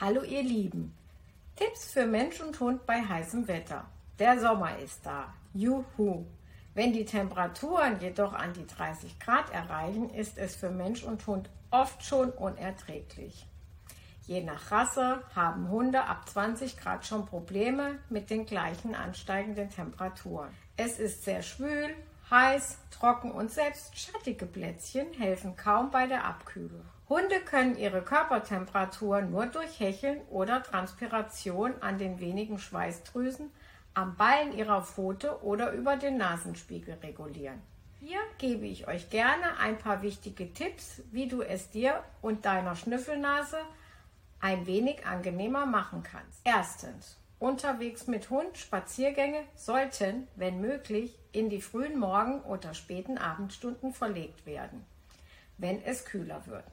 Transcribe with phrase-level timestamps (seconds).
[0.00, 0.94] Hallo ihr Lieben.
[1.56, 3.84] Tipps für Mensch und Hund bei heißem Wetter.
[4.18, 5.34] Der Sommer ist da.
[5.52, 6.24] Juhu.
[6.72, 11.50] Wenn die Temperaturen jedoch an die 30 Grad erreichen, ist es für Mensch und Hund
[11.70, 13.46] oft schon unerträglich.
[14.26, 20.48] Je nach Rasse haben Hunde ab 20 Grad schon Probleme mit den gleichen ansteigenden Temperaturen.
[20.78, 21.94] Es ist sehr schwül,
[22.30, 26.84] heiß, trocken und selbst schattige Plätzchen helfen kaum bei der Abkühlung.
[27.08, 33.50] Hunde können ihre Körpertemperatur nur durch Hecheln oder Transpiration an den wenigen Schweißdrüsen,
[33.94, 37.60] am Ballen ihrer Pfote oder über den Nasenspiegel regulieren.
[37.98, 42.76] Hier gebe ich euch gerne ein paar wichtige Tipps, wie du es dir und deiner
[42.76, 43.58] Schnüffelnase
[44.40, 46.40] ein wenig angenehmer machen kannst.
[46.44, 47.18] Erstens.
[47.40, 54.44] Unterwegs mit Hund Spaziergänge sollten, wenn möglich, in die frühen Morgen- oder späten Abendstunden verlegt
[54.44, 54.84] werden,
[55.56, 56.64] wenn es kühler wird.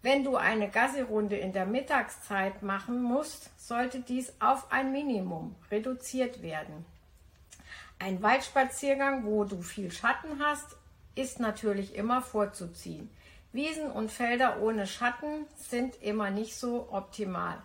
[0.00, 6.40] Wenn du eine Gassi-Runde in der Mittagszeit machen musst, sollte dies auf ein Minimum reduziert
[6.40, 6.86] werden.
[7.98, 10.76] Ein Waldspaziergang, wo du viel Schatten hast,
[11.16, 13.10] ist natürlich immer vorzuziehen.
[13.52, 17.60] Wiesen und Felder ohne Schatten sind immer nicht so optimal.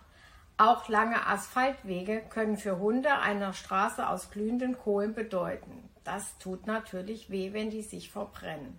[0.58, 5.90] Auch lange Asphaltwege können für Hunde einer Straße aus glühenden Kohlen bedeuten.
[6.02, 8.78] Das tut natürlich weh, wenn die sich verbrennen.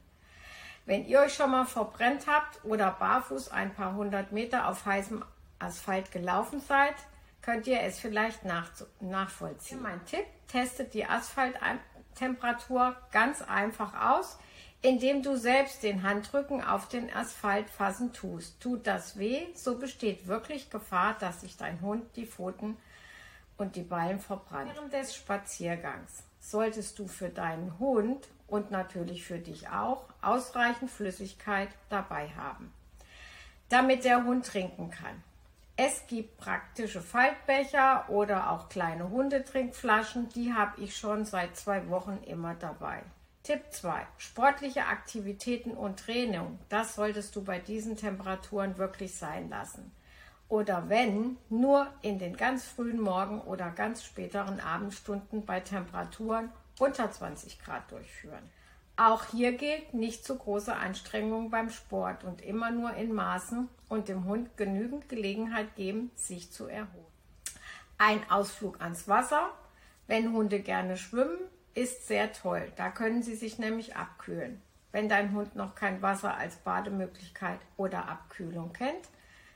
[0.86, 5.24] Wenn ihr euch schon mal verbrennt habt oder barfuß ein paar hundert Meter auf heißem
[5.60, 6.96] Asphalt gelaufen seid,
[7.42, 9.82] könnt ihr es vielleicht nach, nachvollziehen.
[9.82, 14.40] Mein Tipp, testet die Asphalttemperatur ganz einfach aus,
[14.82, 18.60] indem du selbst den Handrücken auf den Asphalt fassen tust.
[18.62, 22.78] Tut das weh, so besteht wirklich Gefahr, dass sich dein Hund die Pfoten
[23.58, 24.72] und die Ballen verbrannt.
[24.74, 31.70] Während des Spaziergangs solltest du für deinen Hund und natürlich für dich auch ausreichend Flüssigkeit
[31.90, 32.72] dabei haben,
[33.70, 35.24] damit der Hund trinken kann.
[35.76, 42.18] Es gibt praktische Faltbecher oder auch kleine Hundetrinkflaschen, die habe ich schon seit zwei Wochen
[42.26, 43.04] immer dabei.
[43.48, 44.06] Tipp 2.
[44.18, 46.60] Sportliche Aktivitäten und Training.
[46.68, 49.90] Das solltest du bei diesen Temperaturen wirklich sein lassen.
[50.50, 57.10] Oder wenn, nur in den ganz frühen Morgen- oder ganz späteren Abendstunden bei Temperaturen unter
[57.10, 58.44] 20 Grad durchführen.
[58.98, 64.10] Auch hier gilt nicht zu große Anstrengung beim Sport und immer nur in Maßen und
[64.10, 67.06] dem Hund genügend Gelegenheit geben, sich zu erholen.
[67.98, 69.52] Ein Ausflug ans Wasser,
[70.06, 71.40] wenn Hunde gerne schwimmen,
[71.78, 72.72] ist sehr toll.
[72.76, 74.62] Da können sie sich nämlich abkühlen.
[74.92, 79.10] Wenn dein Hund noch kein Wasser als Bademöglichkeit oder Abkühlung kennt,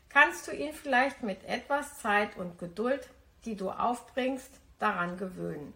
[0.08, 3.10] kannst du ihn vielleicht mit etwas Zeit und Geduld,
[3.46, 5.74] die du aufbringst, daran gewöhnen.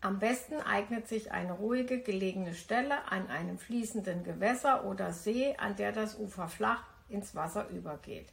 [0.00, 5.76] Am besten eignet sich eine ruhige gelegene Stelle an einem fließenden Gewässer oder See, an
[5.76, 8.28] der das Ufer flach ins Wasser übergeht.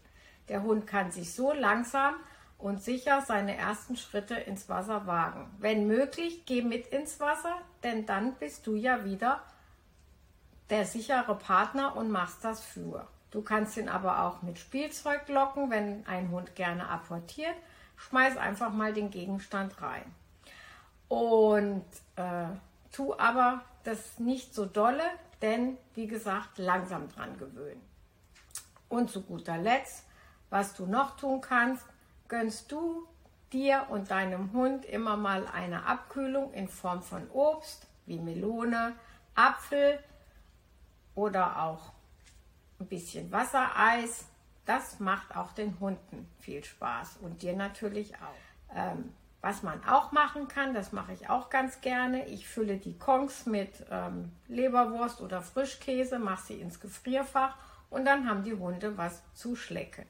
[0.47, 2.15] Der Hund kann sich so langsam
[2.57, 5.49] und sicher seine ersten Schritte ins Wasser wagen.
[5.59, 9.41] Wenn möglich, geh mit ins Wasser, denn dann bist du ja wieder
[10.69, 13.07] der sichere Partner und machst das für.
[13.31, 17.55] Du kannst ihn aber auch mit Spielzeug locken, wenn ein Hund gerne apportiert.
[17.97, 20.13] Schmeiß einfach mal den Gegenstand rein.
[21.07, 21.85] Und
[22.15, 22.47] äh,
[22.91, 25.03] tu aber das nicht so dolle,
[25.41, 27.81] denn wie gesagt, langsam dran gewöhnen.
[28.89, 30.05] Und zu guter Letzt,
[30.49, 31.85] was du noch tun kannst,
[32.27, 33.07] gönnst du
[33.53, 38.93] dir und deinem Hund immer mal eine Abkühlung in Form von Obst wie Melone,
[39.35, 39.99] Apfel
[41.15, 41.91] oder auch
[42.79, 44.25] ein bisschen Wassereis.
[44.65, 48.75] Das macht auch den Hunden viel Spaß und dir natürlich auch.
[48.75, 52.27] Ähm, was man auch machen kann, das mache ich auch ganz gerne.
[52.27, 57.55] Ich fülle die Kongs mit ähm, Leberwurst oder Frischkäse, mache sie ins Gefrierfach
[57.89, 60.05] und dann haben die Hunde was zu schlecken.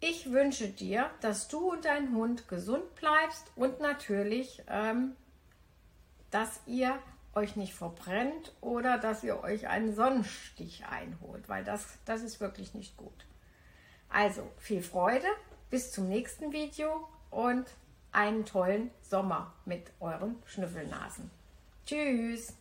[0.00, 5.16] Ich wünsche dir, dass du und dein Hund gesund bleibst und natürlich, ähm,
[6.30, 6.98] dass ihr
[7.34, 12.74] euch nicht verbrennt oder dass ihr euch einen Sonnenstich einholt, weil das, das ist wirklich
[12.74, 13.26] nicht gut.
[14.08, 15.26] Also viel Freude,
[15.68, 17.66] bis zum nächsten Video und
[18.12, 21.30] einen tollen Sommer mit euren Schnüffelnasen.
[21.84, 22.54] Tschüss!